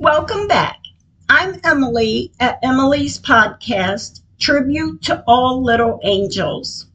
Welcome 0.00 0.46
back. 0.46 0.78
I'm 1.28 1.60
Emily 1.64 2.30
at 2.38 2.60
Emily's 2.62 3.18
podcast, 3.18 4.20
Tribute 4.38 5.02
to 5.02 5.24
All 5.26 5.60
Little 5.60 5.98
Angels. 6.04 6.86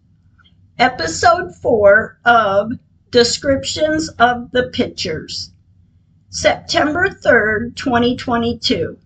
Episode 0.79 1.53
4 1.53 2.19
of 2.23 2.71
Descriptions 3.11 4.07
of 4.19 4.49
the 4.51 4.69
Pictures. 4.69 5.51
September 6.29 7.09
3rd, 7.09 7.75
2022. 7.75 8.97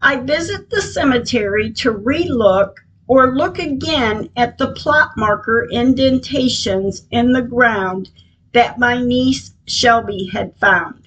I 0.00 0.20
visit 0.20 0.70
the 0.70 0.80
cemetery 0.80 1.72
to 1.72 1.92
relook 1.92 2.74
or 3.08 3.34
look 3.34 3.58
again 3.58 4.28
at 4.36 4.58
the 4.58 4.70
plot 4.74 5.10
marker 5.16 5.68
indentations 5.72 7.04
in 7.10 7.32
the 7.32 7.42
ground 7.42 8.10
that 8.52 8.78
my 8.78 9.02
niece 9.02 9.54
Shelby 9.66 10.26
had 10.26 10.54
found. 10.54 11.03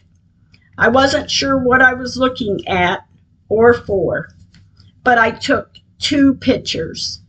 I 0.79 0.89
wasn't 0.89 1.31
sure 1.31 1.57
what 1.57 1.81
I 1.81 1.93
was 1.95 2.17
looking 2.17 2.67
at 2.67 3.03
or 3.49 3.73
for, 3.73 4.29
but 5.03 5.17
I 5.17 5.31
took 5.31 5.71
two 5.97 6.35
pictures. 6.35 7.23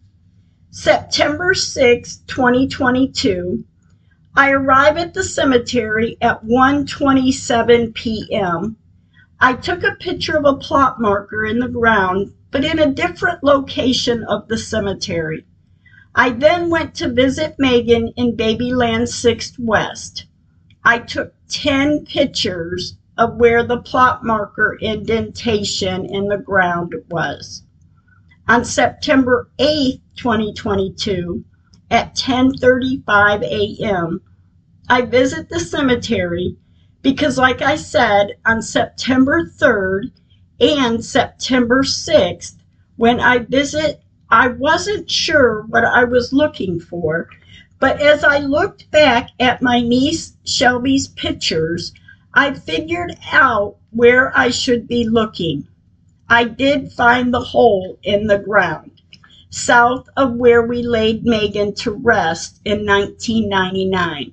September 0.70 1.54
6, 1.54 2.18
2022, 2.26 3.64
I 4.36 4.50
arrive 4.50 4.98
at 4.98 5.14
the 5.14 5.24
cemetery 5.24 6.18
at 6.20 6.44
1:27 6.44 7.94
p.m. 7.94 8.76
I 9.40 9.54
took 9.54 9.82
a 9.82 9.96
picture 9.96 10.36
of 10.36 10.44
a 10.44 10.58
plot 10.58 11.00
marker 11.00 11.46
in 11.46 11.58
the 11.58 11.68
ground, 11.68 12.34
but 12.50 12.66
in 12.66 12.78
a 12.78 12.92
different 12.92 13.42
location 13.42 14.24
of 14.24 14.46
the 14.48 14.58
cemetery. 14.58 15.46
I 16.14 16.30
then 16.30 16.68
went 16.68 16.94
to 16.96 17.08
visit 17.08 17.54
Megan 17.58 18.08
in 18.16 18.36
Babyland 18.36 19.08
6th 19.08 19.58
West. 19.58 20.26
I 20.84 20.98
took 20.98 21.32
10 21.48 22.04
pictures 22.04 22.97
of 23.18 23.34
where 23.36 23.64
the 23.64 23.82
plot 23.82 24.24
marker 24.24 24.78
indentation 24.80 26.06
in 26.06 26.28
the 26.28 26.38
ground 26.38 26.94
was. 27.10 27.64
On 28.46 28.64
September 28.64 29.50
8, 29.58 30.00
2022, 30.16 31.44
at 31.90 32.14
10:35 32.14 33.42
a.m., 33.42 34.20
I 34.88 35.02
visit 35.02 35.48
the 35.48 35.60
cemetery 35.60 36.56
because 37.02 37.38
like 37.38 37.60
I 37.60 37.76
said, 37.76 38.36
on 38.46 38.62
September 38.62 39.44
3rd 39.44 40.12
and 40.60 41.04
September 41.04 41.82
6th, 41.82 42.56
when 42.96 43.20
I 43.20 43.38
visit, 43.38 44.02
I 44.30 44.48
wasn't 44.48 45.10
sure 45.10 45.64
what 45.68 45.84
I 45.84 46.04
was 46.04 46.32
looking 46.32 46.80
for, 46.80 47.28
but 47.80 48.00
as 48.00 48.24
I 48.24 48.38
looked 48.38 48.90
back 48.90 49.30
at 49.38 49.62
my 49.62 49.80
niece 49.80 50.36
Shelby's 50.44 51.08
pictures, 51.08 51.92
I 52.40 52.54
figured 52.54 53.18
out 53.32 53.78
where 53.90 54.30
I 54.32 54.50
should 54.50 54.86
be 54.86 55.08
looking. 55.08 55.66
I 56.28 56.44
did 56.44 56.92
find 56.92 57.34
the 57.34 57.40
hole 57.40 57.98
in 58.04 58.28
the 58.28 58.38
ground, 58.38 59.02
south 59.50 60.08
of 60.16 60.34
where 60.34 60.62
we 60.62 60.84
laid 60.84 61.26
Megan 61.26 61.74
to 61.82 61.90
rest 61.90 62.60
in 62.64 62.86
1999. 62.86 64.30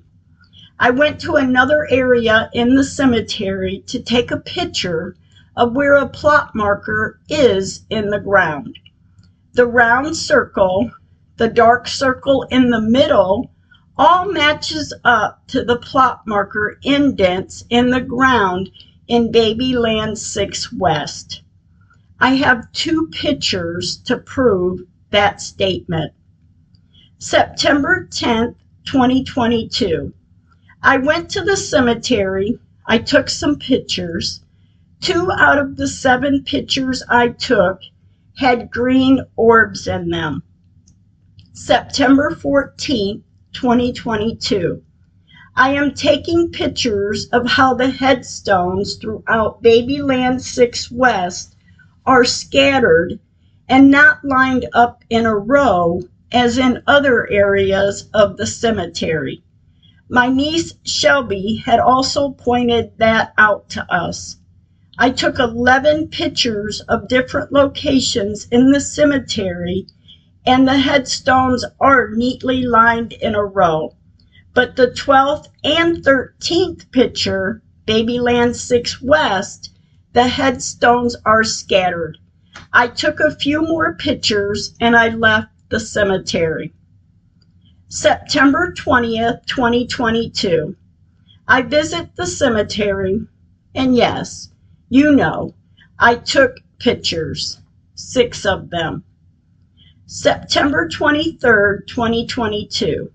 I 0.78 0.90
went 0.90 1.20
to 1.22 1.34
another 1.34 1.88
area 1.90 2.48
in 2.52 2.76
the 2.76 2.84
cemetery 2.84 3.82
to 3.88 4.00
take 4.00 4.30
a 4.30 4.36
picture 4.36 5.16
of 5.56 5.74
where 5.74 5.96
a 5.96 6.08
plot 6.08 6.54
marker 6.54 7.18
is 7.28 7.86
in 7.90 8.10
the 8.10 8.20
ground. 8.20 8.78
The 9.54 9.66
round 9.66 10.16
circle 10.16 10.92
the 11.38 11.48
dark 11.48 11.88
circle 11.88 12.44
in 12.50 12.70
the 12.70 12.80
middle 12.80 13.50
all 13.98 14.30
matches 14.30 14.92
up 15.04 15.46
to 15.46 15.64
the 15.64 15.78
plot 15.78 16.26
marker 16.26 16.78
indents 16.82 17.64
in 17.70 17.90
the 17.90 18.00
ground 18.00 18.70
in 19.08 19.32
Babyland 19.32 20.18
6 20.18 20.72
West. 20.72 21.42
I 22.20 22.34
have 22.34 22.70
two 22.72 23.08
pictures 23.12 23.96
to 24.04 24.18
prove 24.18 24.80
that 25.10 25.40
statement. 25.40 26.12
September 27.18 28.06
10th, 28.10 28.56
2022. 28.84 30.12
I 30.82 30.98
went 30.98 31.30
to 31.30 31.42
the 31.42 31.56
cemetery. 31.56 32.58
I 32.86 32.98
took 32.98 33.30
some 33.30 33.58
pictures. 33.58 34.42
Two 35.00 35.30
out 35.32 35.58
of 35.58 35.76
the 35.76 35.88
seven 35.88 36.42
pictures 36.44 37.02
I 37.08 37.28
took 37.28 37.80
had 38.36 38.70
green 38.70 39.24
orbs 39.36 39.86
in 39.86 40.10
them. 40.10 40.42
September 41.52 42.30
14th, 42.30 43.22
2022. 43.56 44.82
I 45.56 45.70
am 45.70 45.94
taking 45.94 46.52
pictures 46.52 47.26
of 47.32 47.46
how 47.46 47.72
the 47.72 47.88
headstones 47.88 48.96
throughout 48.96 49.62
Babyland 49.62 50.42
6 50.42 50.90
West 50.90 51.56
are 52.04 52.22
scattered 52.22 53.18
and 53.66 53.90
not 53.90 54.22
lined 54.22 54.66
up 54.74 55.02
in 55.08 55.24
a 55.24 55.34
row 55.34 56.02
as 56.30 56.58
in 56.58 56.82
other 56.86 57.30
areas 57.30 58.10
of 58.12 58.36
the 58.36 58.46
cemetery. 58.46 59.42
My 60.10 60.28
niece 60.28 60.74
Shelby 60.84 61.62
had 61.64 61.80
also 61.80 62.32
pointed 62.32 62.92
that 62.98 63.32
out 63.38 63.70
to 63.70 63.90
us. 63.90 64.36
I 64.98 65.08
took 65.08 65.38
11 65.38 66.08
pictures 66.08 66.82
of 66.82 67.08
different 67.08 67.52
locations 67.52 68.46
in 68.52 68.70
the 68.70 68.80
cemetery 68.80 69.86
and 70.46 70.66
the 70.66 70.78
headstones 70.78 71.64
are 71.80 72.10
neatly 72.10 72.62
lined 72.62 73.12
in 73.12 73.34
a 73.34 73.44
row. 73.44 73.94
But 74.54 74.76
the 74.76 74.86
12th 74.86 75.48
and 75.64 76.04
13th 76.04 76.90
picture, 76.92 77.62
Babyland 77.86 78.54
6 78.54 79.02
West, 79.02 79.70
the 80.12 80.28
headstones 80.28 81.16
are 81.26 81.44
scattered. 81.44 82.18
I 82.72 82.88
took 82.88 83.20
a 83.20 83.34
few 83.34 83.62
more 83.62 83.94
pictures 83.94 84.74
and 84.80 84.96
I 84.96 85.08
left 85.08 85.48
the 85.68 85.80
cemetery. 85.80 86.72
September 87.88 88.72
20th, 88.72 89.46
2022. 89.46 90.76
I 91.48 91.62
visit 91.62 92.16
the 92.16 92.26
cemetery, 92.26 93.20
and 93.74 93.94
yes, 93.94 94.50
you 94.88 95.14
know, 95.14 95.54
I 95.98 96.16
took 96.16 96.56
pictures, 96.78 97.60
six 97.94 98.44
of 98.44 98.70
them. 98.70 99.04
September 100.08 100.88
23rd, 100.88 101.84
2022. 101.88 103.10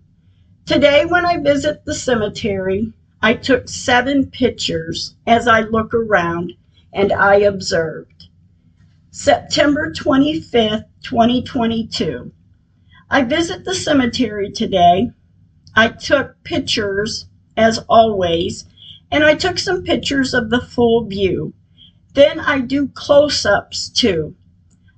Today, 0.66 1.06
when 1.06 1.26
I 1.26 1.38
visit 1.38 1.86
the 1.86 1.96
cemetery, 1.96 2.92
I 3.22 3.34
took 3.36 3.70
seven 3.70 4.30
pictures 4.30 5.16
as 5.26 5.48
I 5.48 5.62
look 5.62 5.94
around 5.94 6.52
and 6.92 7.14
I 7.14 7.36
observed. 7.36 8.28
September 9.10 9.94
25th, 9.94 10.84
2022. 11.02 12.34
I 13.10 13.24
visit 13.24 13.64
the 13.64 13.74
cemetery 13.74 14.52
today. 14.52 15.12
I 15.74 15.88
took 15.88 16.44
pictures, 16.44 17.26
as 17.56 17.80
always, 17.88 18.66
and 19.10 19.24
I 19.24 19.36
took 19.36 19.60
some 19.60 19.84
pictures 19.84 20.34
of 20.34 20.50
the 20.50 20.60
full 20.60 21.06
view. 21.06 21.54
Then 22.16 22.42
I 22.42 22.60
do 22.60 22.90
close 22.90 23.46
ups 23.46 23.88
too. 23.88 24.36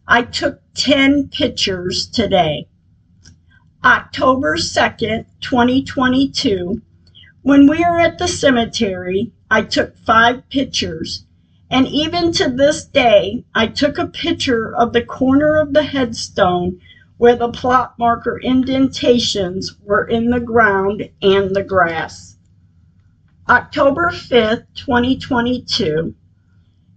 I 0.07 0.23
took 0.23 0.59
10 0.73 1.29
pictures 1.29 2.05
today. 2.05 2.67
October 3.85 4.57
2nd, 4.57 5.25
2022. 5.39 6.81
When 7.41 7.67
we 7.67 7.83
are 7.85 7.99
at 7.99 8.17
the 8.17 8.27
cemetery, 8.27 9.31
I 9.49 9.61
took 9.61 9.97
five 9.97 10.47
pictures. 10.49 11.25
And 11.69 11.87
even 11.87 12.33
to 12.33 12.49
this 12.49 12.83
day, 12.83 13.45
I 13.55 13.67
took 13.67 13.97
a 13.97 14.07
picture 14.07 14.75
of 14.75 14.91
the 14.91 15.03
corner 15.03 15.57
of 15.57 15.73
the 15.73 15.83
headstone 15.83 16.81
where 17.17 17.37
the 17.37 17.49
plot 17.49 17.93
marker 17.97 18.39
indentations 18.39 19.73
were 19.83 20.05
in 20.05 20.31
the 20.31 20.41
ground 20.41 21.09
and 21.21 21.55
the 21.55 21.63
grass. 21.63 22.35
October 23.47 24.11
5th, 24.11 24.65
2022. 24.75 26.13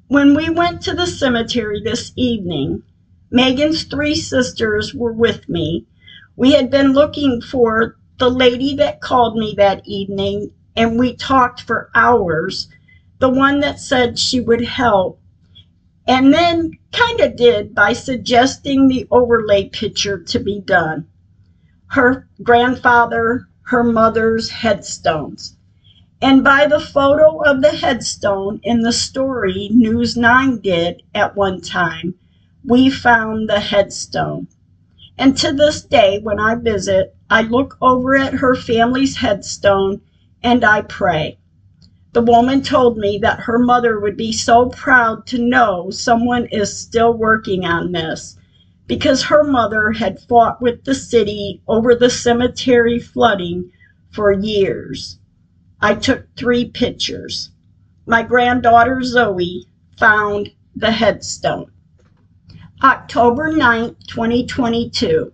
When 0.08 0.34
we 0.34 0.50
went 0.50 0.82
to 0.82 0.94
the 0.94 1.06
cemetery 1.06 1.80
this 1.80 2.12
evening, 2.16 2.82
Megan's 3.30 3.82
three 3.82 4.14
sisters 4.14 4.94
were 4.94 5.12
with 5.12 5.48
me. 5.48 5.84
We 6.36 6.52
had 6.52 6.70
been 6.70 6.92
looking 6.92 7.40
for 7.40 7.96
the 8.18 8.30
lady 8.30 8.76
that 8.76 9.00
called 9.00 9.36
me 9.36 9.54
that 9.56 9.82
evening, 9.84 10.52
and 10.76 10.98
we 10.98 11.16
talked 11.16 11.60
for 11.60 11.90
hours. 11.94 12.68
The 13.18 13.28
one 13.28 13.60
that 13.60 13.80
said 13.80 14.18
she 14.18 14.40
would 14.40 14.64
help, 14.64 15.20
and 16.06 16.32
then 16.32 16.78
kind 16.92 17.20
of 17.20 17.36
did 17.36 17.74
by 17.74 17.94
suggesting 17.94 18.86
the 18.86 19.08
overlay 19.10 19.68
picture 19.68 20.18
to 20.18 20.38
be 20.38 20.60
done. 20.60 21.06
Her 21.88 22.28
grandfather, 22.42 23.48
her 23.62 23.82
mother's 23.82 24.50
headstones. 24.50 25.56
And 26.22 26.44
by 26.44 26.66
the 26.66 26.80
photo 26.80 27.42
of 27.42 27.60
the 27.60 27.72
headstone 27.72 28.60
in 28.62 28.80
the 28.80 28.92
story 28.92 29.68
News 29.72 30.16
9 30.16 30.60
did 30.60 31.02
at 31.14 31.36
one 31.36 31.60
time, 31.60 32.14
we 32.66 32.90
found 32.90 33.48
the 33.48 33.60
headstone. 33.60 34.48
And 35.16 35.38
to 35.38 35.52
this 35.52 35.82
day, 35.82 36.18
when 36.20 36.40
I 36.40 36.56
visit, 36.56 37.14
I 37.30 37.42
look 37.42 37.76
over 37.80 38.16
at 38.16 38.34
her 38.34 38.56
family's 38.56 39.16
headstone 39.16 40.00
and 40.42 40.64
I 40.64 40.82
pray. 40.82 41.38
The 42.12 42.22
woman 42.22 42.62
told 42.62 42.98
me 42.98 43.18
that 43.18 43.40
her 43.40 43.58
mother 43.58 44.00
would 44.00 44.16
be 44.16 44.32
so 44.32 44.68
proud 44.70 45.26
to 45.28 45.38
know 45.38 45.90
someone 45.90 46.46
is 46.46 46.76
still 46.76 47.12
working 47.12 47.64
on 47.64 47.92
this 47.92 48.36
because 48.88 49.22
her 49.22 49.44
mother 49.44 49.92
had 49.92 50.20
fought 50.20 50.60
with 50.60 50.84
the 50.84 50.94
city 50.94 51.62
over 51.68 51.94
the 51.94 52.10
cemetery 52.10 52.98
flooding 52.98 53.70
for 54.10 54.32
years. 54.32 55.18
I 55.80 55.94
took 55.94 56.26
three 56.36 56.64
pictures. 56.64 57.50
My 58.06 58.22
granddaughter 58.22 59.02
Zoe 59.02 59.66
found 59.98 60.50
the 60.74 60.90
headstone. 60.90 61.70
October 62.86 63.52
9th, 63.52 63.96
2022. 64.06 65.32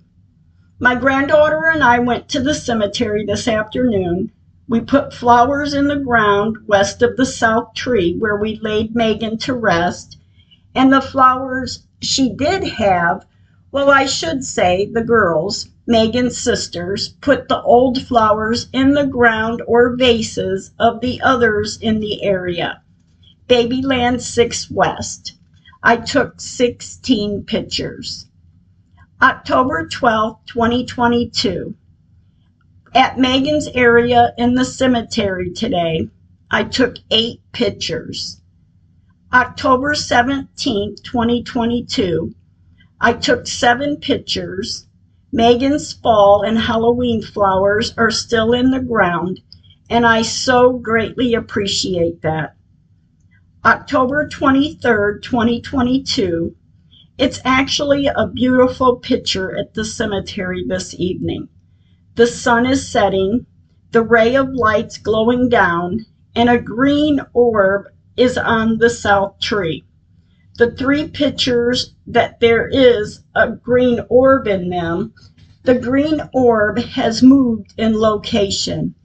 My 0.79 0.95
granddaughter 0.95 1.69
and 1.71 1.85
I 1.85 1.99
went 1.99 2.31
to 2.31 2.41
the 2.41 2.55
cemetery 2.55 3.27
this 3.27 3.47
afternoon 3.47 4.33
we 4.67 4.81
put 4.81 5.13
flowers 5.13 5.75
in 5.75 5.87
the 5.87 5.99
ground 5.99 6.57
west 6.67 7.03
of 7.03 7.19
the 7.19 7.27
south 7.27 7.75
tree 7.75 8.17
where 8.19 8.39
we 8.39 8.59
laid 8.63 8.95
Megan 8.95 9.37
to 9.41 9.53
rest. 9.53 10.17
And 10.75 10.91
the 10.91 11.03
flowers 11.03 11.87
she 12.01 12.31
did 12.31 12.65
have, 12.65 13.27
well, 13.71 13.91
I 13.91 14.07
should 14.07 14.45
say 14.45 14.87
the 14.91 15.05
girls, 15.05 15.69
Megan's 15.87 16.39
sisters, 16.39 17.11
put 17.21 17.49
the 17.49 17.61
old 17.61 18.01
flowers 18.01 18.71
in 18.73 18.95
the 18.95 19.05
ground 19.05 19.61
or 19.67 19.95
vases 19.95 20.71
of 20.79 21.03
the 21.03 21.21
others 21.21 21.77
in 21.83 22.01
the 22.01 22.23
area. 22.23 22.81
Babyland 23.47 24.23
6 24.23 24.71
West. 24.71 25.35
I 25.83 25.97
took 25.97 26.41
16 26.41 27.45
pictures. 27.45 28.27
October 29.21 29.87
12, 29.89 30.39
2022 30.47 31.75
at 32.95 33.19
Megan's 33.19 33.69
area 33.69 34.33
in 34.37 34.55
the 34.55 34.65
cemetery 34.65 35.51
today. 35.51 36.09
I 36.51 36.65
took 36.65 36.97
eight 37.11 37.41
pictures. 37.53 38.41
October 39.33 39.95
17, 39.95 40.97
2022, 41.03 42.35
I 43.01 43.15
took 43.15 43.47
seven 43.47 43.97
pictures. 43.97 44.87
Megan's 45.33 45.95
fall 45.95 46.43
and 46.43 46.59
Halloween 46.59 47.23
flowers 47.23 47.95
are 47.97 48.11
still 48.11 48.53
in 48.53 48.71
the 48.71 48.81
ground, 48.81 49.41
and 49.89 50.07
I 50.07 50.23
so 50.23 50.75
greatly 50.75 51.35
appreciate 51.35 52.21
that. 52.23 52.55
October 53.65 54.29
23rd, 54.29 55.23
2022, 55.23 56.57
it's 57.17 57.39
actually 57.45 58.09
a 58.09 58.27
beautiful 58.27 58.97
picture 58.97 59.57
at 59.57 59.75
the 59.75 59.85
cemetery 59.85 60.65
this 60.67 60.97
evening. 60.99 61.49
The 62.17 62.27
sun 62.27 62.67
is 62.67 62.89
setting, 62.89 63.47
the 63.93 64.03
ray 64.03 64.35
of 64.35 64.53
light's 64.53 64.99
glowing 64.99 65.49
down, 65.49 66.05
and 66.35 66.51
a 66.51 66.59
green 66.59 67.21
orb 67.35 67.87
is 68.17 68.37
on 68.37 68.79
the 68.79 68.91
south 68.91 69.39
tree. 69.39 69.85
The 70.57 70.73
three 70.73 71.07
pictures 71.07 71.95
that 72.09 72.41
there 72.41 72.67
is 72.67 73.21
a 73.37 73.53
green 73.53 74.01
orb 74.09 74.49
in 74.49 74.71
them, 74.71 75.15
the 75.63 75.77
green 75.77 76.21
orb 76.33 76.81
has 76.81 77.23
moved 77.23 77.75
in 77.79 77.97
location. 77.97 78.97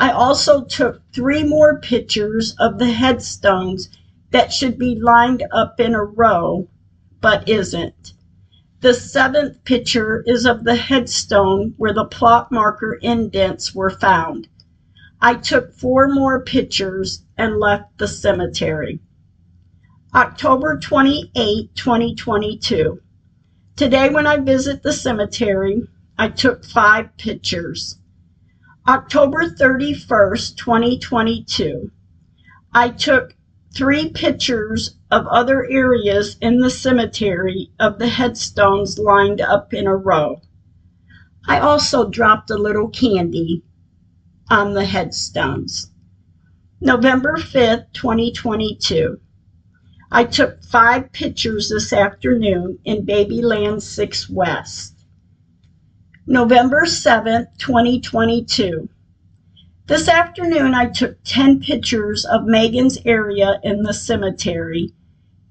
I 0.00 0.12
also 0.12 0.62
took 0.62 1.02
three 1.12 1.42
more 1.42 1.80
pictures 1.80 2.54
of 2.60 2.78
the 2.78 2.92
headstones 2.92 3.88
that 4.30 4.52
should 4.52 4.78
be 4.78 4.94
lined 4.94 5.42
up 5.50 5.80
in 5.80 5.92
a 5.92 6.04
row, 6.04 6.68
but 7.20 7.48
isn't. 7.48 8.12
The 8.80 8.94
seventh 8.94 9.64
picture 9.64 10.22
is 10.24 10.46
of 10.46 10.62
the 10.62 10.76
headstone 10.76 11.74
where 11.78 11.92
the 11.92 12.04
plot 12.04 12.52
marker 12.52 12.94
indents 13.02 13.74
were 13.74 13.90
found. 13.90 14.46
I 15.20 15.34
took 15.34 15.74
four 15.74 16.06
more 16.06 16.44
pictures 16.44 17.24
and 17.36 17.58
left 17.58 17.98
the 17.98 18.06
cemetery. 18.06 19.00
October 20.14 20.78
28, 20.78 21.74
2022. 21.74 23.00
Today, 23.74 24.08
when 24.10 24.28
I 24.28 24.36
visit 24.36 24.84
the 24.84 24.92
cemetery, 24.92 25.88
I 26.16 26.28
took 26.28 26.64
five 26.64 27.16
pictures. 27.16 27.98
October 28.88 29.44
31st, 29.44 30.56
2022. 30.56 31.90
I 32.72 32.88
took 32.88 33.34
three 33.74 34.08
pictures 34.08 34.96
of 35.10 35.26
other 35.26 35.68
areas 35.70 36.38
in 36.40 36.60
the 36.60 36.70
cemetery 36.70 37.70
of 37.78 37.98
the 37.98 38.08
headstones 38.08 38.98
lined 38.98 39.42
up 39.42 39.74
in 39.74 39.86
a 39.86 39.94
row. 39.94 40.40
I 41.46 41.58
also 41.58 42.08
dropped 42.08 42.48
a 42.48 42.56
little 42.56 42.88
candy 42.88 43.62
on 44.48 44.72
the 44.72 44.86
headstones. 44.86 45.92
November 46.80 47.34
5th, 47.36 47.92
2022. 47.92 49.20
I 50.10 50.24
took 50.24 50.64
five 50.64 51.12
pictures 51.12 51.68
this 51.68 51.92
afternoon 51.92 52.78
in 52.86 53.04
Babyland 53.04 53.82
6 53.82 54.30
West. 54.30 54.97
November 56.30 56.82
7th, 56.82 57.46
2022. 57.56 58.86
This 59.86 60.08
afternoon, 60.08 60.74
I 60.74 60.84
took 60.84 61.16
10 61.24 61.60
pictures 61.60 62.26
of 62.26 62.44
Megan's 62.44 62.98
area 63.06 63.58
in 63.62 63.82
the 63.82 63.94
cemetery, 63.94 64.92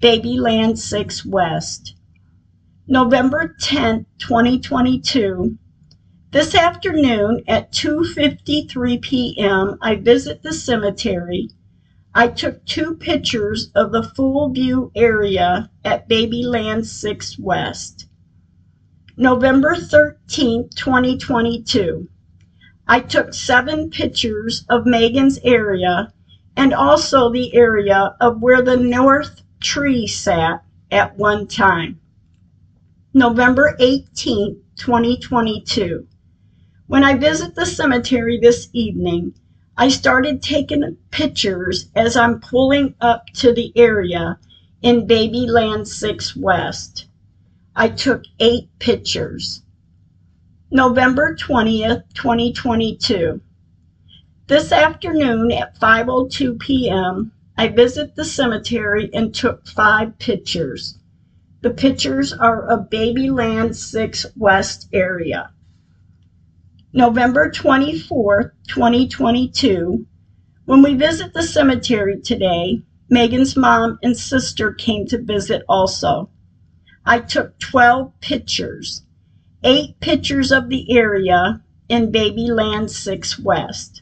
Babyland 0.03 0.77
6 0.77 1.25
West. 1.25 1.95
November 2.88 3.56
10, 3.59 4.06
2022. 4.19 5.57
This 6.29 6.53
afternoon 6.53 7.41
at 7.47 7.71
2:53 7.71 9.01
p.m., 9.01 9.79
I 9.81 9.95
visit 9.95 10.44
the 10.44 10.53
cemetery. 10.53 11.50
I 12.13 12.27
took 12.27 12.63
two 12.65 12.94
pictures 12.97 13.71
of 13.74 13.91
the 13.91 14.03
full 14.03 14.51
view 14.51 14.91
area 14.95 15.71
at 15.83 16.07
Babyland 16.07 16.85
6 16.85 17.39
West. 17.39 18.06
November 19.19 19.75
13, 19.75 20.69
2022. 20.75 22.08
I 22.88 23.00
took 23.00 23.34
seven 23.34 23.90
pictures 23.90 24.64
of 24.69 24.86
Megan's 24.86 25.40
area 25.44 26.14
and 26.56 26.72
also 26.72 27.31
the 27.31 27.52
area 27.56 28.16
of 28.22 28.44
where 28.44 28.62
the 28.62 28.78
north 28.78 29.42
tree 29.60 30.06
sat 30.06 30.64
at 30.92 31.18
one 31.18 31.48
time. 31.48 32.00
November 33.12 33.75
18, 33.80 34.62
2022. 34.75 36.08
When 36.86 37.04
I 37.04 37.16
visit 37.18 37.56
the 37.56 37.66
cemetery 37.66 38.38
this 38.40 38.70
evening, 38.72 39.34
I 39.75 39.90
started 39.90 40.44
taking 40.44 40.96
pictures 41.10 41.90
as 41.96 42.16
I'm 42.16 42.40
pulling 42.40 42.94
up 43.02 43.25
to 43.38 43.52
the 43.52 43.74
area 43.75 44.38
in 44.84 45.08
Babyland 45.08 45.88
6 45.88 46.36
West. 46.36 47.07
I 47.79 47.89
took 47.89 48.24
eight 48.39 48.69
pictures. 48.79 49.62
November 50.72 51.36
20th, 51.36 52.05
2022. 52.15 53.39
This 54.48 54.72
afternoon 54.72 55.51
at 55.51 55.79
5:02 55.79 56.60
p.m., 56.60 57.34
I 57.55 57.67
visit 57.67 58.15
the 58.15 58.25
cemetery 58.25 59.12
and 59.13 59.31
took 59.31 59.67
5 59.67 60.17
pictures. 60.17 60.98
The 61.62 61.69
pictures 61.69 62.34
are 62.34 62.67
of 62.67 62.89
Babyland 62.89 63.75
6 63.75 64.25
West 64.36 64.89
area. 64.91 65.51
November 66.93 67.51
24th, 67.51 68.53
2022. 68.69 70.03
When 70.65 70.81
we 70.81 70.96
visit 70.96 71.31
the 71.36 71.43
cemetery 71.43 72.19
today, 72.22 72.81
Megan's 73.07 73.55
mom 73.55 74.00
and 74.01 74.17
sister 74.17 74.72
came 74.72 75.05
to 75.05 75.22
visit 75.22 75.62
also. 75.69 76.31
I 77.10 77.20
took 77.20 77.58
12 77.60 78.20
pictures 78.20 79.04
eight 79.64 80.00
pictures 80.00 80.52
of 80.52 80.70
the 80.70 80.98
area 80.98 81.62
in 81.90 82.12
Babyland 82.12 82.90
6 82.90 83.40
West. 83.40 84.02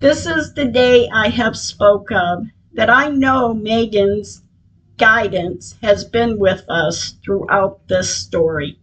This 0.00 0.26
is 0.26 0.54
the 0.54 0.64
day 0.64 1.08
I 1.12 1.28
have 1.28 1.56
spoke 1.58 2.10
of 2.10 2.46
that 2.72 2.88
I 2.88 3.08
know 3.10 3.54
Megan's 3.54 4.42
guidance 4.96 5.76
has 5.82 6.04
been 6.04 6.38
with 6.38 6.64
us 6.68 7.14
throughout 7.22 7.86
this 7.88 8.14
story. 8.14 8.78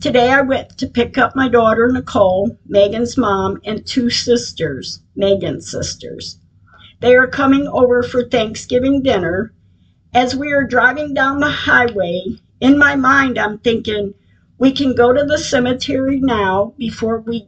Today 0.00 0.30
I 0.30 0.40
went 0.42 0.78
to 0.78 0.86
pick 0.86 1.18
up 1.18 1.34
my 1.36 1.48
daughter 1.48 1.90
Nicole, 1.90 2.56
Megan's 2.66 3.16
mom, 3.16 3.60
and 3.64 3.84
two 3.84 4.10
sisters, 4.10 5.00
Megan's 5.16 5.70
sisters. 5.70 6.38
They 7.00 7.16
are 7.16 7.26
coming 7.26 7.66
over 7.66 8.02
for 8.02 8.28
Thanksgiving 8.28 9.02
dinner. 9.02 9.52
As 10.12 10.36
we 10.36 10.52
are 10.52 10.64
driving 10.64 11.14
down 11.14 11.40
the 11.40 11.50
highway, 11.50 12.38
in 12.64 12.78
my 12.78 12.96
mind 12.96 13.38
I'm 13.38 13.58
thinking, 13.58 14.14
we 14.56 14.72
can 14.72 14.94
go 14.94 15.12
to 15.12 15.22
the 15.22 15.36
cemetery 15.36 16.18
now 16.18 16.72
before 16.78 17.20
we 17.20 17.46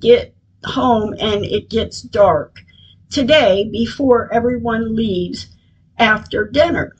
get 0.00 0.34
home 0.64 1.14
and 1.20 1.44
it 1.44 1.70
gets 1.70 2.02
dark 2.02 2.60
today 3.08 3.68
before 3.70 4.34
everyone 4.34 4.96
leaves 4.96 5.46
after 5.96 6.48
dinner. 6.48 6.96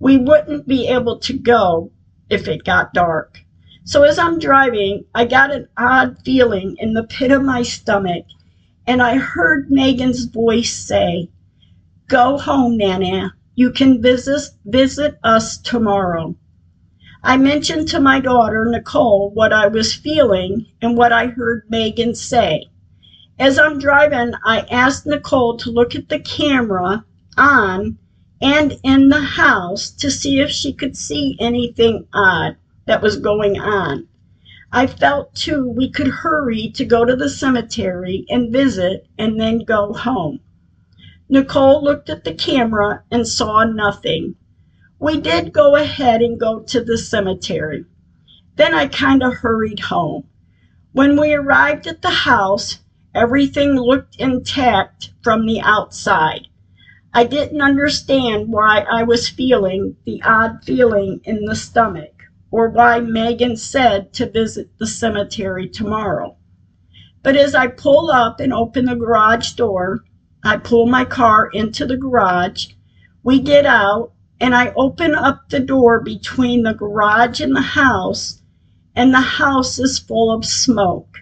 We 0.00 0.18
wouldn't 0.18 0.66
be 0.66 0.88
able 0.88 1.20
to 1.20 1.38
go 1.38 1.92
if 2.28 2.48
it 2.48 2.64
got 2.64 2.92
dark. 2.92 3.38
So 3.84 4.02
as 4.02 4.18
I'm 4.18 4.40
driving, 4.40 5.04
I 5.14 5.26
got 5.26 5.52
an 5.52 5.68
odd 5.76 6.16
feeling 6.24 6.74
in 6.80 6.94
the 6.94 7.04
pit 7.04 7.30
of 7.30 7.44
my 7.44 7.62
stomach 7.62 8.24
and 8.84 9.00
I 9.00 9.16
heard 9.16 9.70
Megan's 9.70 10.24
voice 10.24 10.74
say, 10.74 11.28
Go 12.08 12.36
home, 12.36 12.76
Nana. 12.78 13.32
You 13.54 13.70
can 13.70 14.00
visit, 14.00 14.48
visit 14.64 15.18
us 15.22 15.58
tomorrow. 15.58 16.36
I 17.22 17.36
mentioned 17.36 17.86
to 17.88 18.00
my 18.00 18.18
daughter, 18.18 18.64
Nicole, 18.64 19.30
what 19.30 19.52
I 19.52 19.66
was 19.66 19.92
feeling 19.92 20.66
and 20.80 20.96
what 20.96 21.12
I 21.12 21.26
heard 21.26 21.64
Megan 21.68 22.14
say. 22.14 22.70
As 23.38 23.58
I'm 23.58 23.78
driving, 23.78 24.32
I 24.44 24.60
asked 24.70 25.06
Nicole 25.06 25.58
to 25.58 25.70
look 25.70 25.94
at 25.94 26.08
the 26.08 26.18
camera 26.18 27.04
on 27.36 27.98
and 28.40 28.78
in 28.82 29.10
the 29.10 29.20
house 29.20 29.90
to 29.90 30.10
see 30.10 30.40
if 30.40 30.50
she 30.50 30.72
could 30.72 30.96
see 30.96 31.36
anything 31.38 32.06
odd 32.14 32.56
that 32.86 33.02
was 33.02 33.16
going 33.16 33.60
on. 33.60 34.08
I 34.72 34.86
felt 34.86 35.34
too 35.34 35.68
we 35.68 35.90
could 35.90 36.08
hurry 36.08 36.70
to 36.70 36.86
go 36.86 37.04
to 37.04 37.14
the 37.14 37.28
cemetery 37.28 38.24
and 38.30 38.50
visit 38.50 39.06
and 39.18 39.38
then 39.38 39.58
go 39.58 39.92
home. 39.92 40.40
Nicole 41.28 41.82
looked 41.82 42.10
at 42.10 42.24
the 42.24 42.34
camera 42.34 43.04
and 43.10 43.26
saw 43.26 43.64
nothing. 43.64 44.34
We 44.98 45.20
did 45.20 45.52
go 45.52 45.76
ahead 45.76 46.20
and 46.22 46.38
go 46.38 46.60
to 46.60 46.82
the 46.82 46.98
cemetery. 46.98 47.84
Then 48.56 48.74
I 48.74 48.86
kind 48.86 49.22
of 49.22 49.34
hurried 49.34 49.80
home. 49.80 50.24
When 50.92 51.18
we 51.18 51.32
arrived 51.32 51.86
at 51.86 52.02
the 52.02 52.10
house, 52.10 52.80
everything 53.14 53.76
looked 53.76 54.16
intact 54.16 55.12
from 55.22 55.46
the 55.46 55.60
outside. 55.60 56.48
I 57.14 57.24
didn't 57.24 57.60
understand 57.60 58.48
why 58.48 58.80
I 58.80 59.02
was 59.02 59.28
feeling 59.28 59.96
the 60.04 60.22
odd 60.22 60.64
feeling 60.64 61.20
in 61.24 61.44
the 61.44 61.56
stomach 61.56 62.22
or 62.50 62.68
why 62.68 63.00
Megan 63.00 63.56
said 63.56 64.12
to 64.14 64.30
visit 64.30 64.70
the 64.78 64.86
cemetery 64.86 65.68
tomorrow. 65.68 66.36
But 67.22 67.36
as 67.36 67.54
I 67.54 67.68
pull 67.68 68.10
up 68.10 68.40
and 68.40 68.52
open 68.52 68.84
the 68.84 68.94
garage 68.94 69.52
door, 69.52 70.04
I 70.44 70.56
pull 70.56 70.86
my 70.86 71.04
car 71.04 71.48
into 71.52 71.86
the 71.86 71.96
garage. 71.96 72.68
We 73.22 73.40
get 73.40 73.64
out, 73.64 74.12
and 74.40 74.54
I 74.54 74.72
open 74.76 75.14
up 75.14 75.48
the 75.48 75.60
door 75.60 76.00
between 76.00 76.64
the 76.64 76.74
garage 76.74 77.40
and 77.40 77.54
the 77.54 77.60
house, 77.60 78.42
and 78.96 79.14
the 79.14 79.20
house 79.20 79.78
is 79.78 79.98
full 79.98 80.32
of 80.34 80.44
smoke. 80.44 81.18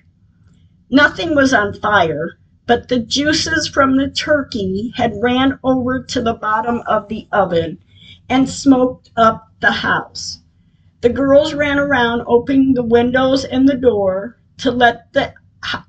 Nothing 0.91 1.35
was 1.35 1.53
on 1.53 1.75
fire, 1.75 2.39
but 2.67 2.89
the 2.89 2.99
juices 2.99 3.69
from 3.69 3.97
the 3.97 4.09
turkey 4.09 4.93
had 4.97 5.13
ran 5.21 5.59
over 5.63 6.03
to 6.03 6.23
the 6.23 6.35
bottom 6.35 6.83
of 6.87 7.09
the 7.09 7.29
oven 7.31 7.79
and 8.29 8.49
smoked 8.49 9.11
up 9.17 9.49
the 9.61 9.71
house. 9.71 10.41
The 11.01 11.11
girls 11.11 11.53
ran 11.53 11.79
around 11.79 12.23
opening 12.27 12.75
the 12.75 12.83
windows 12.83 13.45
and 13.45 13.69
the 13.69 13.77
door 13.77 14.39
to 14.59 14.71
let 14.71 15.13
the 15.13 15.35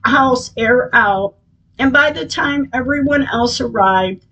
house 0.03 0.51
air 0.57 0.89
out, 0.93 1.35
and 1.79 1.93
by 1.93 2.11
the 2.11 2.25
time 2.25 2.69
everyone 2.73 3.27
else 3.27 3.61
arrived, 3.61 4.25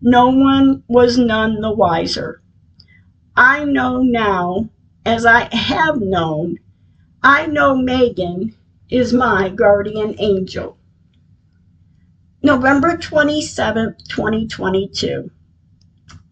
no 0.00 0.28
one 0.28 0.82
was 0.88 1.18
none 1.18 1.60
the 1.60 1.72
wiser. 1.72 2.42
I 3.36 3.64
know 3.64 4.02
now, 4.02 4.68
as 5.04 5.26
I 5.26 5.54
have 5.54 6.00
known, 6.00 6.58
I 7.22 7.46
know 7.46 7.76
Megan 7.76 8.54
is 8.90 9.12
my 9.12 9.48
guardian 9.48 10.14
angel. 10.18 10.76
November 12.42 12.96
27th, 12.96 14.06
2022. 14.08 15.30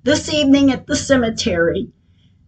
This 0.04 0.32
evening 0.32 0.70
at 0.70 0.86
the 0.86 0.96
cemetery, 0.96 1.90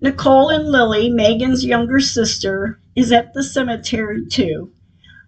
Nicole 0.01 0.51
and 0.51 0.67
Lily, 0.69 1.09
Megan's 1.09 1.65
younger 1.65 2.01
sister, 2.01 2.79
is 2.95 3.11
at 3.11 3.33
the 3.33 3.43
cemetery 3.43 4.27
too. 4.27 4.71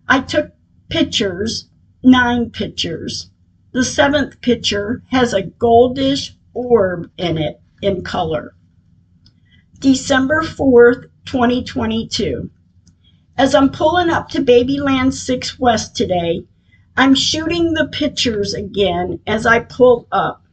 I 0.07 0.21
took 0.21 0.53
pictures, 0.91 1.69
nine 2.07 2.51
pictures. 2.51 3.31
The 3.73 3.85
seventh 3.85 4.41
picture 4.41 5.03
has 5.11 5.35
a 5.35 5.43
goldish 5.43 6.31
orb 6.55 7.11
in 7.19 7.37
it 7.37 7.61
in 7.83 8.03
color. 8.03 8.55
December 9.81 10.43
4th, 10.43 11.11
2022. 11.25 12.49
As 13.37 13.55
I'm 13.55 13.71
pulling 13.71 14.09
up 14.09 14.29
to 14.31 14.41
Babyland 14.41 15.13
6 15.13 15.59
West 15.59 15.97
today, 15.97 16.45
I'm 16.97 17.15
shooting 17.15 17.75
the 17.75 17.89
pictures 17.89 18.55
again 18.55 19.19
as 19.27 19.45
I 19.45 19.59
pull 19.59 20.07
up. 20.13 20.45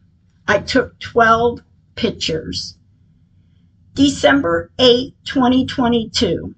I 0.48 0.58
took 0.58 1.00
12 1.00 1.62
pictures. 1.96 2.78
December 3.94 4.72
8, 4.80 5.14
2022. 5.24 6.56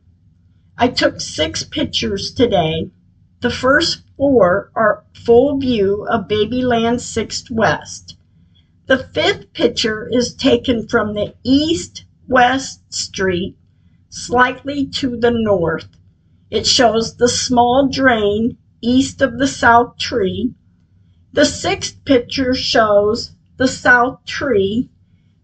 I 0.77 0.87
took 0.87 1.19
six 1.19 1.63
pictures 1.63 2.33
today. 2.33 2.89
The 3.45 3.51
first 3.51 4.01
four 4.17 4.71
are 4.73 5.03
full 5.13 5.59
view 5.59 6.07
of 6.09 6.27
Babyland 6.27 6.95
6th 6.95 7.51
West. 7.51 8.17
The 8.87 8.97
fifth 8.97 9.53
picture 9.53 10.09
is 10.11 10.33
taken 10.33 10.87
from 10.87 11.13
the 11.13 11.35
east 11.43 12.05
west 12.27 12.91
street, 12.91 13.55
slightly 14.09 14.87
to 14.97 15.15
the 15.15 15.29
north. 15.29 15.89
It 16.49 16.65
shows 16.65 17.17
the 17.17 17.29
small 17.29 17.87
drain 17.87 18.57
east 18.81 19.21
of 19.21 19.37
the 19.37 19.45
south 19.45 19.99
tree. 19.99 20.55
The 21.31 21.45
sixth 21.45 22.03
picture 22.03 22.55
shows 22.55 23.35
the 23.57 23.67
south 23.67 24.25
tree, 24.25 24.89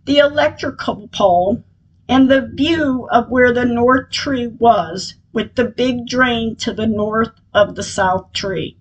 the 0.05 0.17
electrical 0.17 1.07
pole, 1.09 1.63
and 2.07 2.29
the 2.29 2.49
view 2.53 3.07
of 3.11 3.29
where 3.29 3.53
the 3.53 3.65
north 3.65 4.09
tree 4.11 4.47
was 4.47 5.15
with 5.33 5.55
the 5.55 5.65
big 5.65 6.05
drain 6.05 6.55
to 6.57 6.73
the 6.73 6.87
north 6.87 7.31
of 7.53 7.75
the 7.75 7.83
south 7.83 8.33
tree, 8.33 8.77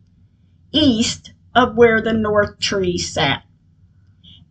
east 0.72 1.32
of 1.54 1.76
where 1.76 2.00
the 2.00 2.12
north 2.12 2.58
tree 2.58 2.98
sat. 2.98 3.42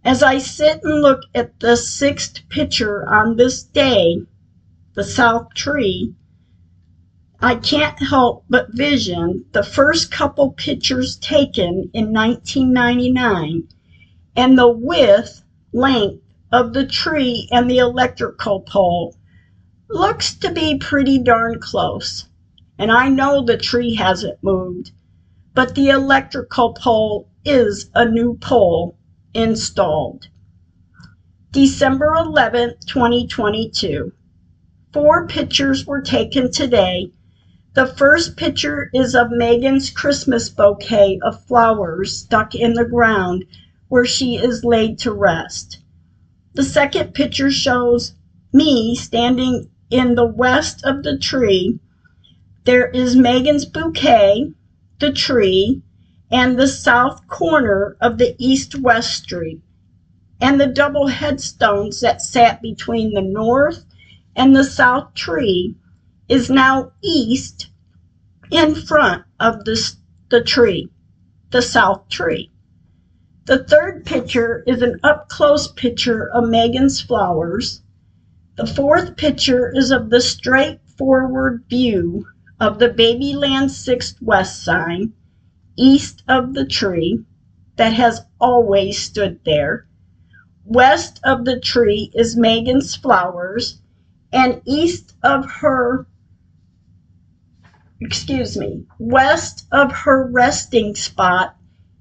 As 0.04 0.24
I 0.24 0.38
sit 0.38 0.82
and 0.84 1.02
look 1.02 1.22
at 1.36 1.60
the 1.60 1.76
sixth 1.76 2.48
picture 2.50 3.08
on 3.08 3.36
this 3.36 3.64
day, 3.64 4.22
the 4.94 5.04
south 5.04 5.54
tree, 5.54 6.14
I 7.42 7.56
can't 7.56 8.00
help 8.00 8.44
but 8.50 8.74
vision 8.74 9.46
the 9.52 9.64
first 9.64 10.12
couple 10.12 10.52
pictures 10.52 11.16
taken 11.18 11.90
in 11.94 12.14
1999 12.14 13.68
and 14.36 14.58
the 14.58 14.68
width, 14.70 15.44
length, 15.72 16.24
of 16.52 16.74
the 16.74 16.86
tree 16.86 17.48
and 17.52 17.70
the 17.70 17.78
electrical 17.78 18.62
pole 18.62 19.16
looks 19.90 20.34
to 20.36 20.52
be 20.52 20.78
pretty 20.78 21.20
darn 21.20 21.60
close. 21.60 22.28
And 22.78 22.92
I 22.92 23.10
know 23.10 23.44
the 23.44 23.58
tree 23.58 23.96
hasn't 23.96 24.44
moved, 24.44 24.92
but 25.54 25.76
the 25.76 25.90
electrical 25.90 26.74
pole 26.74 27.30
is 27.46 27.90
a 27.94 28.06
new 28.06 28.38
pole 28.38 28.98
installed. 29.34 30.28
December 31.52 32.14
11th, 32.16 32.86
2022. 32.86 34.12
Four 34.94 35.28
pictures 35.28 35.86
were 35.86 36.02
taken 36.02 36.52
today. 36.52 37.12
The 37.74 37.88
first 37.88 38.38
picture 38.38 38.90
is 38.94 39.16
of 39.16 39.32
Megan's 39.32 39.90
Christmas 39.90 40.50
bouquet 40.50 41.20
of 41.24 41.44
flowers 41.46 42.18
stuck 42.18 42.56
in 42.56 42.74
the 42.74 42.86
ground 42.86 43.46
where 43.88 44.06
she 44.06 44.36
is 44.36 44.64
laid 44.64 45.00
to 45.00 45.12
rest. 45.12 45.80
The 46.54 46.64
second 46.64 47.14
picture 47.14 47.52
shows 47.52 48.16
me 48.52 48.96
standing 48.96 49.70
in 49.90 50.16
the 50.16 50.26
west 50.26 50.84
of 50.84 51.04
the 51.04 51.18
tree. 51.18 51.80
There 52.66 52.90
is 52.90 53.16
Megan's 53.16 53.66
bouquet, 53.66 54.54
the 55.00 55.12
tree, 55.12 55.82
and 56.32 56.58
the 56.58 56.68
south 56.68 57.28
corner 57.28 57.98
of 58.02 58.18
the 58.18 58.36
east 58.38 58.76
west 58.80 59.24
street, 59.24 59.62
and 60.42 60.60
the 60.60 60.68
double 60.68 61.08
headstones 61.08 62.02
that 62.02 62.22
sat 62.22 62.62
between 62.62 63.14
the 63.14 63.22
north 63.22 63.86
and 64.36 64.56
the 64.56 64.64
south 64.64 65.14
tree 65.14 65.76
is 66.28 66.50
now 66.50 66.92
east 67.02 67.68
in 68.52 68.76
front 68.76 69.24
of 69.40 69.66
the, 69.66 69.94
the 70.30 70.44
tree, 70.44 70.90
the 71.52 71.62
south 71.62 72.08
tree. 72.10 72.52
The 73.50 73.64
third 73.64 74.06
picture 74.06 74.64
is 74.68 74.84
an 74.84 75.00
up 75.02 75.28
close 75.28 75.72
picture 75.72 76.30
of 76.30 76.48
Megan's 76.48 77.02
flowers. 77.02 77.82
The 78.58 78.68
fourth 78.68 79.18
picture 79.18 79.76
is 79.76 79.90
of 79.90 80.12
the 80.12 80.22
straightforward 80.22 81.64
view 81.68 82.28
of 82.60 82.78
the 82.78 82.90
Babyland 82.90 83.72
6th 83.72 84.22
West 84.22 84.64
sign 84.64 85.14
east 85.76 86.22
of 86.28 86.54
the 86.54 86.64
tree 86.64 87.26
that 87.76 87.94
has 87.94 88.22
always 88.40 89.00
stood 89.00 89.40
there. 89.46 89.88
West 90.64 91.20
of 91.24 91.44
the 91.44 91.60
tree 91.60 92.12
is 92.14 92.38
Megan's 92.38 92.96
flowers, 92.96 93.82
and 94.32 94.62
east 94.66 95.16
of 95.24 95.50
her, 95.50 96.06
excuse 98.00 98.56
me, 98.56 98.86
west 99.00 99.66
of 99.72 99.92
her 99.92 100.28
resting 100.28 100.94
spot 100.94 101.56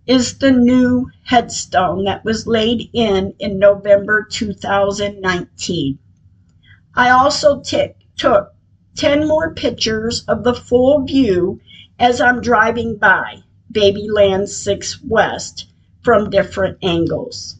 is 0.08 0.38
the 0.38 0.50
new 0.50 1.10
headstone 1.24 2.04
that 2.04 2.24
was 2.24 2.46
laid 2.46 2.88
in 2.94 3.34
in 3.38 3.58
November 3.58 4.26
2019. 4.30 5.98
I 6.94 7.10
also 7.10 7.60
t- 7.60 7.92
took 8.16 8.54
10 8.96 9.28
more 9.28 9.52
pictures 9.54 10.24
of 10.26 10.44
the 10.44 10.54
full 10.54 11.04
view 11.04 11.60
as 11.98 12.22
I'm 12.22 12.40
driving 12.40 12.96
by. 12.96 13.42
Babyland 13.70 14.48
6 14.48 15.04
West 15.04 15.66
from 16.00 16.30
different 16.30 16.78
angles. 16.82 17.56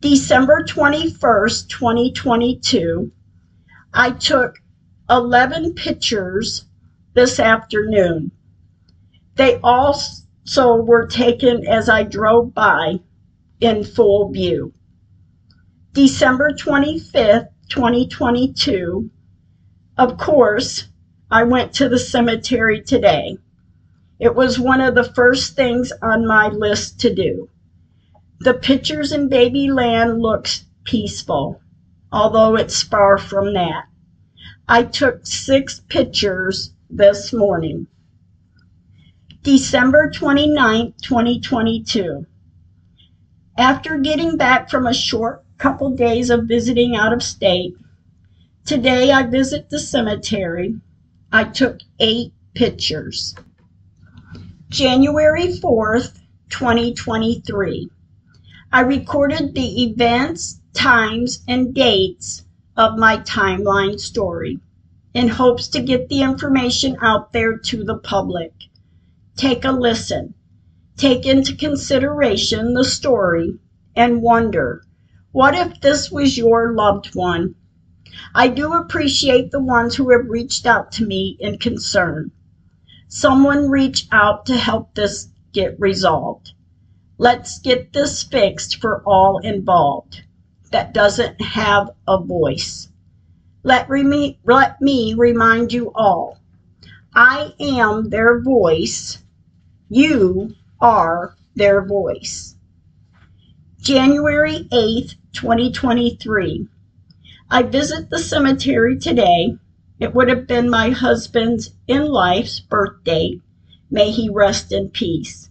December 0.00 0.62
21st, 0.62 1.68
2022, 1.68 3.10
I 3.92 4.12
took 4.12 4.60
11 5.10 5.74
pictures 5.74 6.66
this 7.14 7.40
afternoon. 7.40 8.30
They 9.34 9.58
also 10.48 10.76
were 10.76 11.06
taken 11.06 11.66
as 11.66 11.90
I 11.90 12.04
drove 12.04 12.54
by 12.54 13.00
in 13.60 13.84
full 13.84 14.30
view. 14.30 14.72
December 15.92 16.52
25th, 16.52 17.48
2022, 17.68 19.10
of 19.98 20.16
course, 20.16 20.88
I 21.30 21.42
went 21.44 21.74
to 21.74 21.90
the 21.90 21.98
cemetery 21.98 22.80
today. 22.80 23.36
It 24.18 24.34
was 24.34 24.58
one 24.58 24.80
of 24.80 24.94
the 24.94 25.12
first 25.12 25.54
things 25.54 25.92
on 26.00 26.26
my 26.26 26.48
list 26.48 26.98
to 27.00 27.14
do. 27.14 27.50
The 28.40 28.54
pictures 28.54 29.12
in 29.12 29.28
Babyland 29.28 30.18
looks 30.18 30.64
peaceful, 30.84 31.60
although 32.10 32.56
it's 32.56 32.82
far 32.82 33.18
from 33.18 33.52
that. 33.52 33.84
I 34.66 34.84
took 34.84 35.26
six 35.26 35.82
pictures 35.90 36.72
this 36.88 37.34
morning. 37.34 37.86
December 39.44 40.10
29, 40.10 40.94
2022. 41.00 42.26
After 43.56 43.96
getting 43.96 44.36
back 44.36 44.68
from 44.68 44.84
a 44.84 44.92
short 44.92 45.44
couple 45.58 45.90
days 45.90 46.28
of 46.28 46.48
visiting 46.48 46.96
out 46.96 47.12
of 47.12 47.22
state, 47.22 47.76
today 48.64 49.12
I 49.12 49.22
visit 49.22 49.70
the 49.70 49.78
cemetery. 49.78 50.80
I 51.30 51.44
took 51.44 51.78
eight 52.00 52.32
pictures. 52.54 53.36
January 54.70 55.54
4th, 55.54 56.18
2023. 56.50 57.88
I 58.72 58.80
recorded 58.80 59.54
the 59.54 59.84
events, 59.84 60.60
times, 60.74 61.44
and 61.46 61.72
dates 61.72 62.44
of 62.76 62.98
my 62.98 63.18
timeline 63.18 64.00
story 64.00 64.58
in 65.14 65.28
hopes 65.28 65.68
to 65.68 65.80
get 65.80 66.08
the 66.08 66.22
information 66.22 66.96
out 67.00 67.32
there 67.32 67.56
to 67.56 67.84
the 67.84 67.98
public. 67.98 68.52
Take 69.38 69.64
a 69.64 69.70
listen. 69.70 70.34
Take 70.96 71.24
into 71.24 71.54
consideration 71.54 72.74
the 72.74 72.82
story 72.82 73.56
and 73.94 74.20
wonder 74.20 74.82
what 75.30 75.54
if 75.54 75.80
this 75.80 76.10
was 76.10 76.36
your 76.36 76.74
loved 76.74 77.14
one? 77.14 77.54
I 78.34 78.48
do 78.48 78.72
appreciate 78.72 79.52
the 79.52 79.62
ones 79.62 79.94
who 79.94 80.10
have 80.10 80.28
reached 80.28 80.66
out 80.66 80.90
to 80.92 81.06
me 81.06 81.36
in 81.38 81.58
concern. 81.58 82.32
Someone 83.06 83.70
reach 83.70 84.08
out 84.10 84.44
to 84.46 84.56
help 84.56 84.96
this 84.96 85.28
get 85.52 85.78
resolved. 85.78 86.50
Let's 87.16 87.60
get 87.60 87.92
this 87.92 88.24
fixed 88.24 88.80
for 88.80 89.04
all 89.06 89.38
involved 89.38 90.22
that 90.72 90.92
doesn't 90.92 91.40
have 91.40 91.90
a 92.08 92.18
voice. 92.20 92.88
Let, 93.62 93.88
me, 93.88 94.40
let 94.44 94.80
me 94.80 95.14
remind 95.14 95.72
you 95.72 95.92
all 95.94 96.40
I 97.14 97.52
am 97.60 98.10
their 98.10 98.40
voice. 98.40 99.22
You 99.88 100.54
are 100.80 101.36
their 101.54 101.84
voice. 101.84 102.56
January 103.80 104.68
8th, 104.70 105.14
2023. 105.32 106.68
I 107.50 107.62
visit 107.62 108.10
the 108.10 108.18
cemetery 108.18 108.98
today 108.98 109.58
it 110.00 110.14
would 110.14 110.28
have 110.28 110.46
been 110.46 110.70
my 110.70 110.90
husband's 110.90 111.74
in 111.88 112.06
life's 112.06 112.60
birthday. 112.60 113.40
May 113.90 114.12
he 114.12 114.28
rest 114.28 114.70
in 114.70 114.90
peace. 114.90 115.50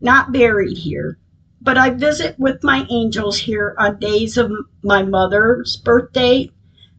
Not 0.00 0.32
buried 0.32 0.78
here, 0.78 1.18
but 1.60 1.76
I 1.76 1.90
visit 1.90 2.38
with 2.38 2.62
my 2.62 2.86
angels 2.88 3.38
here 3.38 3.74
on 3.78 3.98
days 3.98 4.38
of 4.38 4.52
my 4.82 5.02
mother's 5.02 5.76
birthday, 5.76 6.52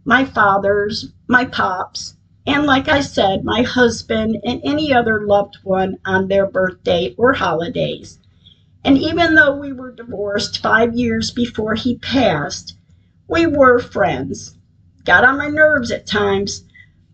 my 0.04 0.26
father's, 0.26 1.14
my 1.28 1.46
pop's, 1.46 2.18
and 2.48 2.66
like 2.66 2.88
I 2.88 3.01
said, 3.01 3.44
my 3.44 3.62
husband 3.62 4.38
and 4.44 4.62
any 4.64 4.94
other 4.94 5.25
loved 5.27 5.58
one 5.64 5.98
on 6.06 6.27
their 6.27 6.48
birthday 6.48 7.14
or 7.18 7.34
holidays. 7.34 8.18
And 8.84 8.98
even 8.98 9.36
though 9.36 9.56
we 9.56 9.74
were 9.74 9.92
divorced 9.92 10.60
five 10.60 10.96
years 10.96 11.30
before 11.30 11.75
he 11.75 11.98
passed, 12.00 12.75
we 13.27 13.46
were 13.46 13.77
friends. 13.80 14.58
Got 15.06 15.24
on 15.24 15.38
my 15.38 15.50
nerves 15.50 15.92
at 15.92 16.08
times, 16.08 16.64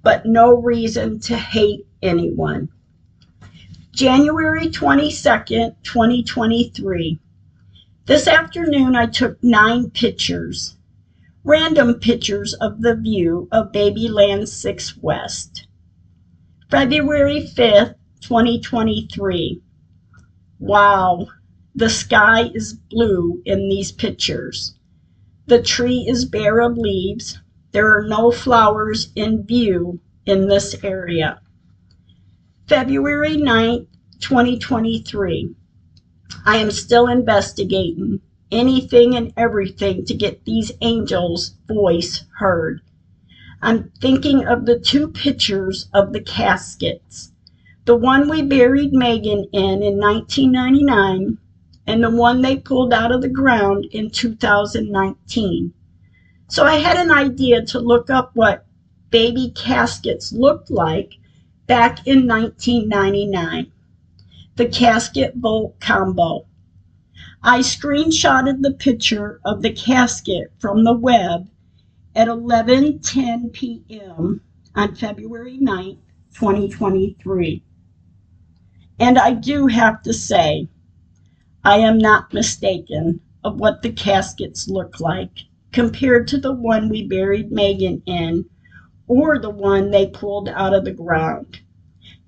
but 0.02 0.26
no 0.26 0.54
reason 0.54 1.20
to 1.22 1.36
hate 1.36 1.86
anyone. 2.02 2.70
January 3.92 4.68
22nd, 4.68 5.76
2023. 5.84 7.20
This 8.06 8.28
afternoon 8.28 8.96
I 8.96 9.08
took 9.08 9.44
nine 9.44 9.90
pictures, 9.90 10.77
random 11.48 11.94
pictures 11.94 12.54
of 12.56 12.82
the 12.82 12.94
view 12.94 13.48
of 13.54 13.72
Babyland 13.72 14.50
6 14.50 14.98
West. 14.98 15.66
February 16.70 17.50
5th, 17.56 17.96
2023. 18.20 19.62
Wow, 20.60 21.28
the 21.74 21.90
sky 21.90 22.52
is 22.54 22.74
blue 22.74 23.42
in 23.46 23.70
these 23.70 23.94
pictures. 23.94 24.76
The 25.46 25.62
tree 25.62 26.06
is 26.06 26.26
bare 26.26 26.60
of 26.60 26.78
leaves. 26.78 27.40
There 27.72 27.98
are 27.98 28.06
no 28.06 28.30
flowers 28.30 29.14
in 29.16 29.44
view 29.44 30.02
in 30.26 30.50
this 30.50 30.76
area. 30.84 31.40
February 32.68 33.38
9th, 33.38 33.88
2023. 34.20 35.56
I 36.46 36.58
am 36.58 36.72
still 36.72 37.08
investigating 37.08 38.20
anything 38.52 39.16
and 39.16 39.34
everything 39.36 40.06
to 40.06 40.14
get 40.14 40.46
these 40.46 40.72
angels' 40.82 41.56
voice 41.68 42.24
heard. 42.40 42.82
I'm 43.62 43.92
thinking 44.00 44.46
of 44.46 44.66
the 44.66 44.80
two 44.80 45.08
pictures 45.08 45.90
of 45.94 46.14
the 46.14 46.22
caskets. 46.22 47.32
The 47.86 47.96
one 47.96 48.30
we 48.30 48.42
buried 48.42 48.94
Megan 48.94 49.46
in 49.52 49.82
in 49.82 49.98
1999 49.98 51.38
and 51.88 52.04
the 52.04 52.12
one 52.12 52.42
they 52.42 52.58
pulled 52.58 52.94
out 52.94 53.12
of 53.14 53.22
the 53.22 53.30
ground 53.30 53.86
in 53.92 54.10
2019. 54.10 55.74
So 56.50 56.66
I 56.66 56.76
had 56.76 56.98
an 56.98 57.12
idea 57.12 57.66
to 57.68 57.80
look 57.80 58.10
up 58.10 58.32
what 58.34 58.66
baby 59.10 59.52
caskets 59.56 60.34
looked 60.34 60.70
like 60.70 61.14
back 61.66 62.06
in 62.06 62.28
1999. 62.28 63.72
The 64.56 64.66
casket 64.66 65.36
vault 65.36 65.80
combo. 65.80 66.47
I 67.43 67.60
screenshotted 67.60 68.62
the 68.62 68.73
picture 68.73 69.39
of 69.45 69.62
the 69.62 69.71
casket 69.71 70.52
from 70.58 70.84
the 70.84 70.95
web 70.95 71.50
at 72.15 72.28
11:10 72.28 73.54
p.m. 73.54 74.41
on 74.76 74.95
February 74.95 75.60
9th, 75.60 76.00
2023. 76.34 77.63
And 79.00 79.19
I 79.19 79.34
do 79.34 79.67
have 79.67 80.02
to 80.02 80.13
say, 80.13 80.67
I 81.63 81.78
am 81.78 82.00
not 82.00 82.34
mistaken 82.34 83.21
of 83.43 83.60
what 83.60 83.84
the 83.84 83.91
caskets 83.91 84.67
look 84.67 85.00
like 85.00 85.43
compared 85.71 86.28
to 86.30 86.39
the 86.39 86.54
one 86.54 86.89
we 86.89 87.08
buried 87.08 87.52
Megan 87.52 88.02
in 88.08 88.45
or 89.08 89.38
the 89.38 89.52
one 89.52 89.91
they 89.91 90.08
pulled 90.08 90.50
out 90.50 90.73
of 90.73 90.86
the 90.86 90.91
ground. 90.91 91.60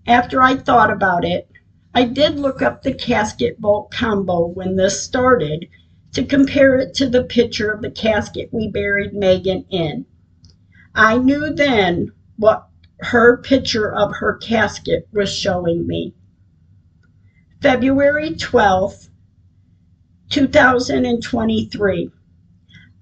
After 0.06 0.44
I 0.44 0.56
thought 0.56 0.92
about 0.92 1.26
it, 1.26 1.50
I 2.00 2.06
did 2.06 2.40
look 2.40 2.62
up 2.62 2.82
the 2.82 2.94
casket 2.94 3.58
vault 3.60 3.92
combo 3.92 4.48
when 4.48 4.78
this 4.78 5.04
started 5.04 5.68
to 6.14 6.24
compare 6.24 6.78
it 6.78 6.94
to 6.94 7.10
the 7.10 7.26
picture 7.26 7.72
of 7.72 7.82
the 7.82 7.92
casket 7.92 8.48
we 8.54 8.70
buried 8.70 9.14
Megan 9.14 9.66
in. 9.70 10.06
I 10.96 11.18
knew 11.18 11.54
then 11.54 12.14
what 12.38 12.70
her 13.00 13.36
picture 13.36 13.94
of 13.94 14.14
her 14.16 14.38
casket 14.38 15.10
was 15.12 15.30
showing 15.30 15.88
me. 15.88 16.14
February 17.62 18.30
12th, 18.30 19.10
2023. 20.30 22.12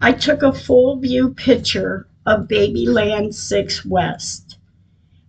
I 0.02 0.12
took 0.12 0.42
a 0.42 0.52
full 0.52 0.98
view 1.00 1.36
picture 1.36 2.08
of 2.26 2.48
Babyland 2.48 3.36
6 3.36 3.86
West. 3.86 4.58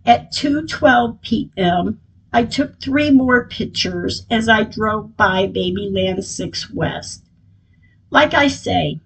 At 0.07 0.31
2:12 0.31 1.21
p.m., 1.21 2.01
I 2.31 2.43
took 2.45 2.79
three 2.79 3.09
more 3.09 3.47
pictures 3.47 4.25
as 4.29 4.47
I 4.47 4.63
drove 4.63 5.17
by 5.17 5.47
Babyland 5.47 6.23
6 6.23 6.71
West. 6.71 7.23
Like 8.11 8.35
I 8.35 8.47
say, 8.47 8.99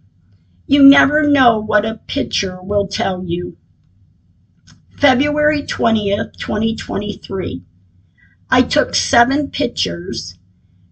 you 0.68 0.84
never 0.84 1.30
know 1.30 1.58
what 1.60 1.86
a 1.86 2.02
picture 2.08 2.62
will 2.62 2.88
tell 2.88 3.24
you. 3.24 3.56
February 4.98 5.64
20th, 5.64 6.38
2023. 6.38 7.62
I 8.50 8.62
took 8.62 8.94
seven 8.94 9.50
pictures. 9.50 10.38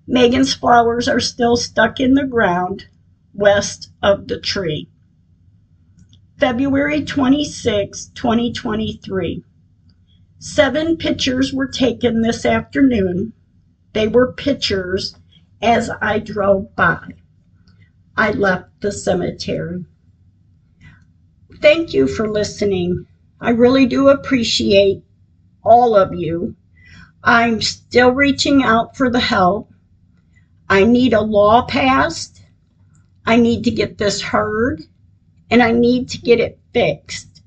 Megan's 0.07 0.53
flowers 0.53 1.07
are 1.07 1.19
still 1.19 1.57
stuck 1.57 1.99
in 1.99 2.13
the 2.13 2.25
ground 2.25 2.85
west 3.33 3.91
of 4.01 4.27
the 4.27 4.39
tree. 4.39 4.89
February 6.37 7.03
26, 7.03 8.07
2023. 8.15 9.43
Seven 10.43 10.97
pictures 10.97 11.53
were 11.53 11.67
taken 11.67 12.23
this 12.23 12.47
afternoon. 12.47 13.33
They 13.93 14.07
were 14.07 14.33
pictures 14.33 15.15
as 15.61 15.91
I 16.01 16.17
drove 16.17 16.75
by. 16.75 17.09
I 18.17 18.31
left 18.31 18.81
the 18.81 18.91
cemetery. 18.91 19.85
Thank 21.61 21.93
you 21.93 22.07
for 22.07 22.27
listening. 22.27 23.05
I 23.39 23.51
really 23.51 23.85
do 23.85 24.07
appreciate 24.07 25.03
all 25.63 25.95
of 25.95 26.15
you. 26.15 26.55
I'm 27.23 27.61
still 27.61 28.09
reaching 28.09 28.63
out 28.63 28.97
for 28.97 29.11
the 29.11 29.19
help. 29.19 29.71
I 30.67 30.85
need 30.85 31.13
a 31.13 31.21
law 31.21 31.67
passed. 31.67 32.41
I 33.27 33.35
need 33.35 33.63
to 33.65 33.71
get 33.71 33.99
this 33.99 34.23
heard 34.23 34.81
and 35.51 35.61
I 35.61 35.71
need 35.71 36.09
to 36.09 36.17
get 36.17 36.39
it 36.39 36.57
fixed. 36.73 37.43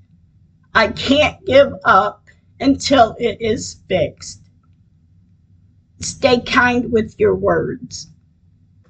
I 0.73 0.89
can't 0.89 1.45
give 1.45 1.73
up 1.85 2.24
until 2.65 3.15
it 3.19 3.37
is 3.41 3.77
fixed. 3.89 4.41
Stay 6.01 6.41
kind 6.41 6.91
with 6.91 7.15
your 7.21 7.35
words. 7.35 8.09